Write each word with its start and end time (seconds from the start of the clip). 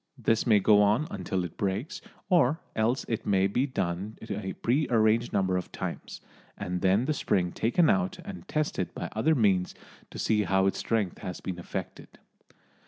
This 0.17 0.47
may 0.47 0.59
go 0.59 0.81
on 0.81 1.05
until 1.11 1.43
it 1.43 1.57
breaks, 1.57 2.01
or 2.27 2.59
else 2.75 3.05
it 3.07 3.23
may 3.23 3.45
be 3.45 3.67
done 3.67 4.17
a 4.31 4.53
prearranged 4.53 5.31
number 5.31 5.57
of 5.57 5.71
times, 5.71 6.21
and 6.57 6.81
then 6.81 7.05
the 7.05 7.13
spring 7.13 7.51
taken 7.51 7.87
out 7.87 8.17
and 8.25 8.47
tested 8.47 8.95
by 8.95 9.09
other 9.15 9.35
means 9.35 9.75
to 10.09 10.17
see 10.17 10.41
how 10.45 10.65
its 10.65 10.79
strength 10.79 11.19
has 11.19 11.39
been 11.39 11.59
affected. 11.59 12.17